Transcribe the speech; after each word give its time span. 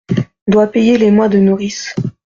Doit 0.47 0.71
payer 0.71 0.97
les 0.97 1.11
mois 1.11 1.29
de 1.29 1.37
nourrice. 1.37 1.93